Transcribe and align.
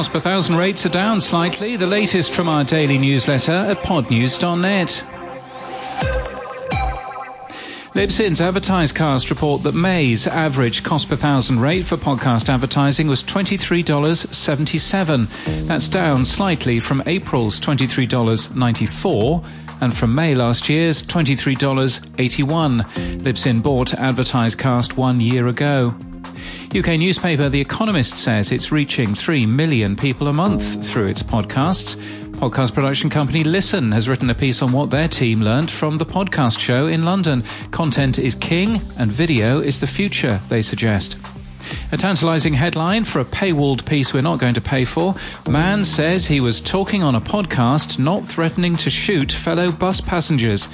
Cost 0.00 0.12
per 0.12 0.20
thousand 0.20 0.56
rates 0.56 0.86
are 0.86 0.88
down 0.88 1.20
slightly. 1.20 1.76
The 1.76 1.86
latest 1.86 2.32
from 2.32 2.48
our 2.48 2.64
daily 2.64 2.96
newsletter 2.96 3.52
at 3.52 3.82
podnews.net. 3.82 5.04
Libsyn's 7.92 8.40
AdvertiseCast 8.40 9.28
report 9.28 9.62
that 9.62 9.74
May's 9.74 10.26
average 10.26 10.82
cost 10.84 11.10
per 11.10 11.16
thousand 11.16 11.60
rate 11.60 11.84
for 11.84 11.98
podcast 11.98 12.48
advertising 12.48 13.08
was 13.08 13.22
$23.77. 13.22 15.68
That's 15.68 15.88
down 15.88 16.24
slightly 16.24 16.80
from 16.80 17.02
April's 17.04 17.60
$23.94 17.60 19.44
and 19.82 19.94
from 19.94 20.14
May 20.14 20.34
last 20.34 20.70
year's 20.70 21.02
$23.81. 21.02 22.80
Libsyn 23.20 23.62
bought 23.62 23.88
AdvertiseCast 23.88 24.96
one 24.96 25.20
year 25.20 25.48
ago. 25.48 25.94
UK 26.72 27.00
newspaper 27.00 27.48
The 27.48 27.60
Economist 27.60 28.16
says 28.16 28.52
it's 28.52 28.70
reaching 28.70 29.12
3 29.12 29.44
million 29.44 29.96
people 29.96 30.28
a 30.28 30.32
month 30.32 30.86
through 30.86 31.08
its 31.08 31.20
podcasts. 31.20 31.96
Podcast 32.34 32.74
production 32.74 33.10
company 33.10 33.42
Listen 33.42 33.90
has 33.90 34.08
written 34.08 34.30
a 34.30 34.36
piece 34.36 34.62
on 34.62 34.70
what 34.70 34.88
their 34.88 35.08
team 35.08 35.40
learned 35.40 35.68
from 35.68 35.96
the 35.96 36.06
podcast 36.06 36.60
show 36.60 36.86
in 36.86 37.04
London. 37.04 37.42
Content 37.72 38.20
is 38.20 38.36
king 38.36 38.80
and 38.98 39.10
video 39.10 39.58
is 39.58 39.80
the 39.80 39.86
future, 39.88 40.40
they 40.48 40.62
suggest. 40.62 41.16
A 41.92 41.96
tantalizing 41.96 42.54
headline 42.54 43.02
for 43.02 43.18
a 43.18 43.24
paywalled 43.24 43.84
piece 43.84 44.14
we're 44.14 44.22
not 44.22 44.38
going 44.38 44.54
to 44.54 44.60
pay 44.60 44.84
for. 44.84 45.16
Man 45.48 45.82
says 45.82 46.26
he 46.26 46.40
was 46.40 46.60
talking 46.60 47.02
on 47.02 47.16
a 47.16 47.20
podcast, 47.20 47.98
not 47.98 48.24
threatening 48.24 48.76
to 48.76 48.90
shoot 48.90 49.32
fellow 49.32 49.72
bus 49.72 50.00
passengers. 50.00 50.68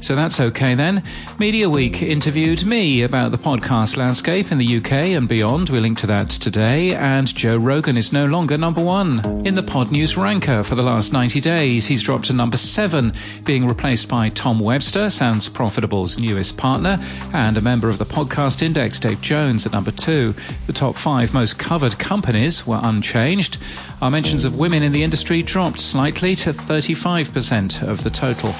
So 0.00 0.14
that's 0.14 0.38
okay 0.38 0.74
then. 0.74 1.02
Media 1.38 1.68
Week 1.68 2.02
interviewed 2.02 2.64
me 2.64 3.02
about 3.02 3.32
the 3.32 3.38
podcast 3.38 3.96
landscape 3.96 4.52
in 4.52 4.58
the 4.58 4.76
UK 4.76 4.92
and 4.92 5.28
beyond. 5.28 5.70
We 5.70 5.80
link 5.80 5.98
to 5.98 6.06
that 6.06 6.28
today. 6.30 6.94
And 6.94 7.26
Joe 7.34 7.56
Rogan 7.56 7.96
is 7.96 8.12
no 8.12 8.26
longer 8.26 8.56
number 8.56 8.82
one 8.84 9.20
in 9.46 9.54
the 9.54 9.62
Podnews 9.62 10.22
ranker 10.22 10.62
for 10.62 10.74
the 10.74 10.82
last 10.82 11.12
90 11.12 11.40
days. 11.40 11.86
He's 11.86 12.02
dropped 12.02 12.26
to 12.26 12.32
number 12.32 12.56
seven, 12.56 13.12
being 13.44 13.66
replaced 13.66 14.08
by 14.08 14.28
Tom 14.28 14.60
Webster, 14.60 15.10
Sounds 15.10 15.48
Profitable's 15.48 16.20
newest 16.20 16.56
partner, 16.56 16.98
and 17.32 17.56
a 17.56 17.60
member 17.62 17.88
of 17.88 17.98
the 17.98 18.06
Podcast 18.06 18.62
Index, 18.62 19.00
Dave 19.00 19.20
Jones, 19.20 19.66
at 19.66 19.72
number 19.72 19.90
two. 19.90 20.34
The 20.68 20.74
top 20.74 20.96
five 20.96 21.32
most 21.32 21.58
covered 21.58 21.98
companies 21.98 22.66
were 22.66 22.78
unchanged. 22.82 23.56
Our 24.02 24.10
mentions 24.10 24.44
of 24.44 24.54
women 24.54 24.82
in 24.82 24.92
the 24.92 25.02
industry 25.02 25.42
dropped 25.42 25.80
slightly 25.80 26.36
to 26.36 26.50
35% 26.50 27.82
of 27.82 28.04
the 28.04 28.10
total. 28.10 28.50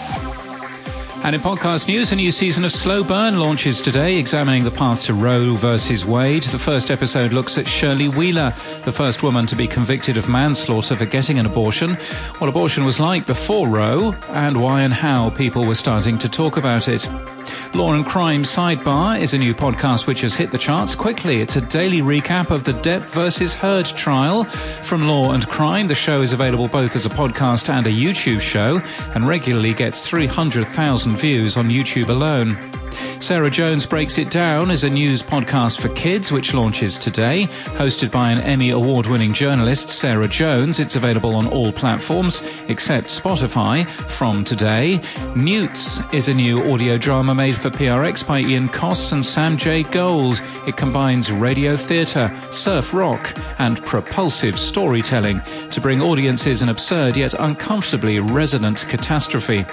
And 1.23 1.35
in 1.35 1.43
podcast 1.43 1.87
news, 1.87 2.11
a 2.11 2.17
new 2.17 2.33
season 2.33 2.65
of 2.65 2.73
Slow 2.73 3.05
Burn 3.05 3.39
launches 3.39 3.83
today, 3.83 4.17
examining 4.17 4.65
the 4.65 4.71
path 4.71 5.05
to 5.05 5.13
Roe 5.13 5.55
versus 5.55 6.07
Wade. 6.07 6.45
The 6.45 6.59
first 6.59 6.91
episode 6.91 7.35
looks 7.35 7.59
at 7.59 7.69
Shirley 7.69 8.09
Wheeler, 8.09 8.55
the 8.87 8.93
first 8.93 9.23
woman 9.23 9.45
to 9.45 9.55
be 9.55 9.67
convicted 9.67 10.17
of 10.17 10.31
manslaughter 10.31 10.97
for 10.97 11.05
getting 11.05 11.39
an 11.39 11.45
abortion, 11.45 11.97
what 12.39 12.49
abortion 12.49 12.87
was 12.87 12.99
like 12.99 13.27
before 13.27 13.69
Roe, 13.69 14.15
and 14.31 14.63
why 14.63 14.81
and 14.81 14.95
how 14.95 15.29
people 15.29 15.67
were 15.67 15.75
starting 15.75 16.17
to 16.17 16.29
talk 16.31 16.57
about 16.57 16.89
it. 16.89 17.07
Law 17.75 17.93
and 17.93 18.05
Crime 18.05 18.43
Sidebar 18.43 19.21
is 19.21 19.35
a 19.35 19.39
new 19.39 19.55
podcast 19.55 20.07
which 20.07 20.23
has 20.23 20.35
hit 20.35 20.51
the 20.51 20.59
charts 20.59 20.95
quickly. 20.95 21.41
It's 21.41 21.57
a 21.57 21.61
daily 21.61 22.01
recap 22.01 22.51
of 22.51 22.65
the 22.65 22.73
Depp 22.73 23.09
versus 23.11 23.55
Heard 23.55 23.87
trial 23.87 24.45
from 24.45 25.07
Law 25.07 25.33
and 25.33 25.47
Crime. 25.47 25.87
The 25.87 25.95
show 25.95 26.23
is 26.23 26.33
available 26.33 26.69
both 26.69 26.97
as 26.97 27.07
a 27.07 27.11
podcast 27.11 27.69
and 27.69 27.87
a 27.87 27.91
YouTube 27.91 28.41
show 28.41 28.81
and 29.15 29.29
regularly 29.29 29.75
gets 29.75 30.09
300,000 30.09 31.17
views 31.17 31.57
on 31.57 31.69
YouTube 31.69 32.09
alone. 32.09 32.57
Sarah 33.21 33.51
Jones 33.51 33.85
Breaks 33.85 34.17
It 34.17 34.31
Down 34.31 34.71
is 34.71 34.85
a 34.85 34.91
news 34.91 35.23
podcast 35.23 35.81
for 35.81 35.89
kids 35.91 36.31
which 36.33 36.55
launches 36.55 36.97
today. 36.97 37.47
Hosted 37.77 38.11
by 38.11 38.31
an 38.31 38.39
Emmy 38.41 38.71
award 38.71 39.07
winning 39.07 39.35
journalist, 39.35 39.89
Sarah 39.89 40.29
Jones, 40.29 40.81
it's 40.81 40.97
available 40.97 41.35
on 41.35 41.47
all 41.49 41.73
platforms 41.73 42.49
except 42.69 43.09
Spotify 43.09 43.87
from 44.09 44.45
today. 44.45 45.01
Newts 45.35 46.01
is 46.13 46.29
a 46.29 46.35
new 46.35 46.73
audio 46.73 46.97
drama 46.97 47.35
made 47.35 47.57
for 47.59 47.71
PRX 47.71 48.27
by 48.27 48.41
Ian 48.41 48.69
Coss 48.69 49.11
and 49.11 49.25
Sam 49.25 49.57
J. 49.57 49.83
Gold. 49.83 50.41
It 50.67 50.77
combines 50.77 51.33
radio 51.33 51.77
theatre, 51.77 52.33
surf 52.51 52.95
rock, 52.95 53.35
and 53.59 53.85
propulsive 53.85 54.59
storytelling 54.59 55.43
to 55.71 55.81
bring 55.81 56.01
audiences 56.01 56.63
an 56.63 56.69
absurd 56.69 57.17
yet 57.17 57.35
uncomfortably 57.35 58.21
resonant 58.21 58.87
catastrophe. 58.89 59.67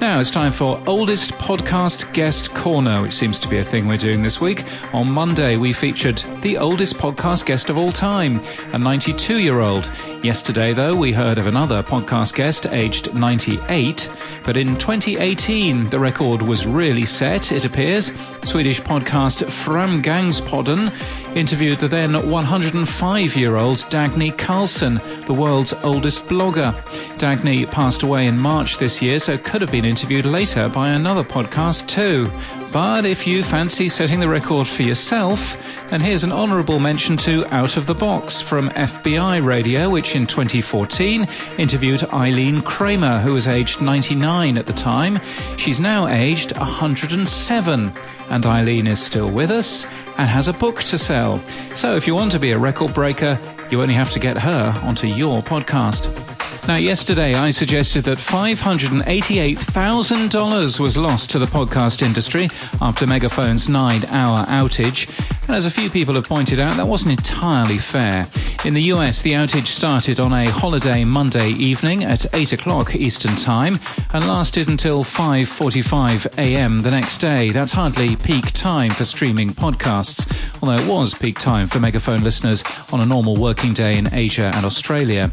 Now 0.00 0.18
it's 0.18 0.30
time 0.30 0.50
for 0.50 0.82
Oldest 0.86 1.32
Podcast 1.32 2.12
Guest 2.14 2.54
Corner, 2.54 3.02
which 3.02 3.12
seems 3.12 3.38
to 3.40 3.48
be 3.48 3.58
a 3.58 3.64
thing 3.64 3.86
we're 3.86 3.98
doing 3.98 4.22
this 4.22 4.40
week. 4.40 4.64
On 4.94 5.10
Monday, 5.10 5.56
we 5.56 5.72
featured 5.72 6.18
the 6.40 6.56
oldest 6.56 6.96
podcast 6.96 7.44
guest 7.44 7.68
of 7.68 7.76
all 7.76 7.92
time, 7.92 8.40
a 8.72 8.78
92 8.78 9.38
year 9.38 9.60
old. 9.60 9.90
Yesterday, 10.22 10.72
though, 10.72 10.94
we 10.94 11.12
heard 11.12 11.38
of 11.38 11.46
another 11.46 11.82
podcast 11.82 12.34
guest 12.34 12.66
aged 12.66 13.14
98. 13.14 14.10
But 14.44 14.56
in 14.56 14.76
2018, 14.76 15.86
the 15.88 15.98
record 15.98 16.42
was 16.42 16.66
really 16.66 17.06
set, 17.06 17.52
it 17.52 17.64
appears. 17.64 18.06
Swedish 18.44 18.80
podcast 18.80 19.44
Framgangspodden 19.44 20.92
interviewed 21.36 21.78
the 21.78 21.88
then 21.88 22.30
105 22.30 23.36
year 23.36 23.56
old 23.56 23.78
Dagny 23.90 24.32
Carlsson, 24.32 25.00
the 25.26 25.34
world's 25.34 25.72
oldest 25.84 26.24
blogger. 26.28 26.72
Dagny 27.18 27.70
passed 27.70 28.02
away 28.02 28.26
in 28.26 28.38
March 28.38 28.78
this 28.78 29.00
year, 29.00 29.18
so 29.18 29.38
could 29.60 29.68
have 29.68 29.72
been 29.72 29.84
interviewed 29.84 30.24
later 30.24 30.70
by 30.70 30.88
another 30.88 31.22
podcast 31.22 31.86
too. 31.86 32.26
But 32.72 33.04
if 33.04 33.26
you 33.26 33.42
fancy 33.42 33.90
setting 33.90 34.18
the 34.18 34.26
record 34.26 34.66
for 34.66 34.82
yourself, 34.82 35.86
then 35.90 36.00
here's 36.00 36.24
an 36.24 36.32
honourable 36.32 36.78
mention 36.78 37.18
to 37.18 37.44
Out 37.54 37.76
of 37.76 37.84
the 37.84 37.94
Box 37.94 38.40
from 38.40 38.70
FBI 38.70 39.44
Radio, 39.44 39.90
which 39.90 40.16
in 40.16 40.26
2014 40.26 41.28
interviewed 41.58 42.02
Eileen 42.04 42.62
Kramer, 42.62 43.18
who 43.18 43.34
was 43.34 43.46
aged 43.46 43.82
99 43.82 44.56
at 44.56 44.64
the 44.64 44.72
time. 44.72 45.20
She's 45.58 45.78
now 45.78 46.06
aged 46.06 46.56
107, 46.56 47.92
and 48.30 48.46
Eileen 48.46 48.86
is 48.86 48.98
still 48.98 49.30
with 49.30 49.50
us 49.50 49.84
and 50.16 50.26
has 50.26 50.48
a 50.48 50.54
book 50.54 50.82
to 50.84 50.96
sell. 50.96 51.38
So 51.74 51.96
if 51.96 52.06
you 52.06 52.14
want 52.14 52.32
to 52.32 52.38
be 52.38 52.52
a 52.52 52.58
record 52.58 52.94
breaker, 52.94 53.38
you 53.68 53.82
only 53.82 53.92
have 53.92 54.10
to 54.12 54.20
get 54.20 54.38
her 54.38 54.80
onto 54.82 55.06
your 55.06 55.42
podcast. 55.42 56.29
Now, 56.68 56.76
yesterday 56.76 57.34
I 57.34 57.50
suggested 57.50 58.04
that 58.04 58.18
$588,000 58.18 60.80
was 60.80 60.96
lost 60.96 61.30
to 61.30 61.40
the 61.40 61.46
podcast 61.46 62.02
industry 62.02 62.48
after 62.80 63.06
Megaphone's 63.06 63.68
nine 63.68 64.04
hour 64.04 64.46
outage. 64.46 65.08
And 65.48 65.56
as 65.56 65.64
a 65.64 65.70
few 65.70 65.90
people 65.90 66.14
have 66.14 66.28
pointed 66.28 66.60
out, 66.60 66.76
that 66.76 66.86
wasn't 66.86 67.18
entirely 67.18 67.78
fair. 67.78 68.28
In 68.64 68.74
the 68.74 68.82
US, 68.92 69.22
the 69.22 69.32
outage 69.32 69.66
started 69.66 70.20
on 70.20 70.32
a 70.32 70.48
holiday 70.48 71.02
Monday 71.02 71.50
evening 71.50 72.04
at 72.04 72.32
8 72.34 72.52
o'clock 72.52 72.94
Eastern 72.94 73.34
Time 73.34 73.76
and 74.12 74.28
lasted 74.28 74.68
until 74.68 75.02
5.45 75.02 76.38
a.m. 76.38 76.82
the 76.82 76.90
next 76.90 77.18
day. 77.18 77.48
That's 77.48 77.72
hardly 77.72 78.14
peak 78.16 78.52
time 78.52 78.92
for 78.92 79.04
streaming 79.04 79.50
podcasts, 79.50 80.24
although 80.62 80.80
it 80.80 80.86
was 80.86 81.14
peak 81.14 81.38
time 81.38 81.66
for 81.66 81.80
Megaphone 81.80 82.22
listeners 82.22 82.62
on 82.92 83.00
a 83.00 83.06
normal 83.06 83.36
working 83.36 83.72
day 83.72 83.98
in 83.98 84.14
Asia 84.14 84.52
and 84.54 84.64
Australia. 84.64 85.32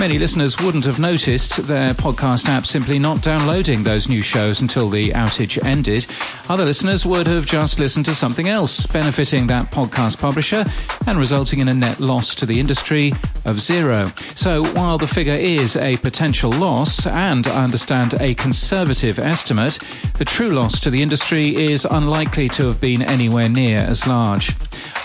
Many 0.00 0.16
listeners 0.18 0.60
wouldn't 0.60 0.84
have 0.84 1.00
noticed 1.00 1.66
their 1.66 1.92
podcast 1.92 2.46
app 2.48 2.66
simply 2.66 3.00
not 3.00 3.20
downloading 3.20 3.82
those 3.82 4.08
new 4.08 4.22
shows 4.22 4.60
until 4.60 4.88
the 4.88 5.10
outage 5.10 5.62
ended. 5.64 6.06
Other 6.48 6.64
listeners 6.64 7.04
would 7.04 7.26
have 7.26 7.46
just 7.46 7.80
listened 7.80 8.04
to 8.04 8.14
something 8.14 8.48
else, 8.48 8.86
benefiting 8.86 9.48
that 9.48 9.72
podcast 9.72 10.20
publisher 10.20 10.64
and 11.08 11.18
resulting 11.18 11.58
in 11.58 11.66
a 11.66 11.74
net 11.74 11.98
loss 11.98 12.36
to 12.36 12.46
the 12.46 12.60
industry 12.60 13.12
of 13.48 13.60
zero. 13.60 14.12
So 14.34 14.64
while 14.74 14.98
the 14.98 15.06
figure 15.06 15.32
is 15.32 15.74
a 15.76 15.96
potential 15.96 16.50
loss 16.52 17.06
and 17.06 17.46
I 17.46 17.64
understand 17.64 18.14
a 18.20 18.34
conservative 18.34 19.18
estimate, 19.18 19.78
the 20.14 20.24
true 20.24 20.50
loss 20.50 20.78
to 20.80 20.90
the 20.90 21.02
industry 21.02 21.56
is 21.56 21.84
unlikely 21.84 22.48
to 22.50 22.66
have 22.66 22.80
been 22.80 23.02
anywhere 23.02 23.48
near 23.48 23.80
as 23.80 24.06
large. 24.06 24.52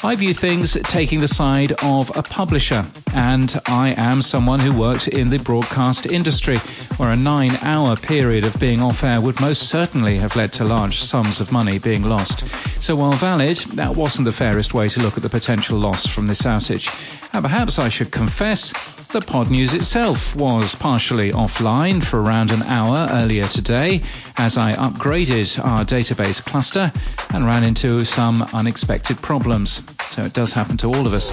I 0.04 0.16
view 0.16 0.34
things 0.34 0.74
taking 0.84 1.22
the 1.22 1.28
side 1.30 1.72
of 1.82 2.16
a 2.18 2.24
publisher, 2.24 2.84
and 3.14 3.60
I 3.68 3.96
am 3.98 4.22
someone 4.22 4.60
who 4.60 4.78
worked 4.78 5.08
in 5.08 5.30
the 5.30 5.40
broadcast 5.40 6.06
industry, 6.06 6.60
where 7.04 7.12
a 7.12 7.16
nine 7.18 7.58
hour 7.64 7.98
period 7.98 8.46
of 8.46 8.58
being 8.62 8.82
off 8.82 9.04
air 9.04 9.20
would 9.20 9.38
most 9.42 9.64
certainly 9.64 10.18
have 10.18 10.38
led 10.38 10.54
to 10.54 10.64
large 10.64 11.02
sums 11.02 11.42
of 11.42 11.52
money 11.52 11.78
being 11.78 12.02
lost. 12.02 12.48
So, 12.82 12.96
while 12.96 13.12
valid, 13.12 13.58
that 13.76 13.98
wasn't 13.98 14.24
the 14.24 14.32
fairest 14.32 14.74
way 14.74 14.88
to 14.88 15.02
look 15.02 15.18
at 15.18 15.24
the 15.24 15.30
potential 15.30 15.78
loss 15.78 16.08
from 16.08 16.28
this 16.28 16.44
outage. 16.44 16.88
And 17.34 17.44
perhaps 17.44 17.78
I 17.78 17.90
should 17.90 18.12
confess 18.12 18.72
the 19.14 19.20
Podnews 19.20 19.76
itself 19.76 20.36
was 20.36 20.74
partially 20.74 21.32
offline 21.32 22.04
for 22.04 22.24
around 22.24 22.50
an 22.50 22.64
hour 22.64 23.08
earlier 23.12 23.46
today 23.46 24.02
as 24.38 24.58
I 24.58 24.74
upgraded 24.74 25.64
our 25.64 25.86
database 25.86 26.44
cluster 26.44 26.92
and 27.32 27.46
ran 27.46 27.64
into 27.64 28.04
some 28.06 28.42
unexpected 28.54 29.18
problems. 29.18 29.84
So 30.10 30.24
it 30.24 30.34
does 30.34 30.52
happen 30.52 30.78
to 30.78 30.88
all 30.88 31.06
of 31.06 31.14
us. 31.14 31.30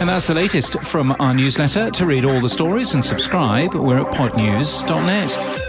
And 0.00 0.08
that's 0.08 0.28
the 0.28 0.34
latest 0.34 0.78
from 0.82 1.16
our 1.18 1.34
newsletter. 1.34 1.90
To 1.90 2.06
read 2.06 2.24
all 2.24 2.40
the 2.40 2.48
stories 2.48 2.94
and 2.94 3.04
subscribe, 3.04 3.74
we're 3.74 3.98
at 3.98 4.12
podnews.net. 4.14 5.67